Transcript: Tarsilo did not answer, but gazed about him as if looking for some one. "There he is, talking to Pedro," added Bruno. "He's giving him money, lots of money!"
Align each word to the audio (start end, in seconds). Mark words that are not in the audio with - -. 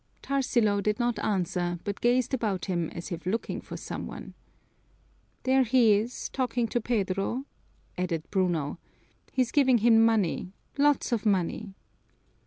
Tarsilo 0.23 0.81
did 0.81 0.97
not 0.99 1.19
answer, 1.19 1.77
but 1.83 2.01
gazed 2.01 2.33
about 2.33 2.65
him 2.65 2.89
as 2.89 3.11
if 3.11 3.27
looking 3.27 3.61
for 3.61 3.77
some 3.77 4.07
one. 4.07 4.33
"There 5.43 5.61
he 5.61 5.93
is, 5.93 6.27
talking 6.29 6.67
to 6.69 6.81
Pedro," 6.81 7.45
added 7.99 8.23
Bruno. 8.31 8.79
"He's 9.31 9.51
giving 9.51 9.77
him 9.77 10.03
money, 10.03 10.53
lots 10.75 11.11
of 11.11 11.23
money!" 11.23 11.75